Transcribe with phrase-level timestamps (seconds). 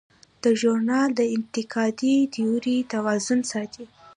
[0.41, 3.85] دا ژورنال د انتقادي تیورۍ توازن ساتي.